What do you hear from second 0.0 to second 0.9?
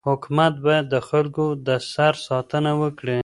حکومت باید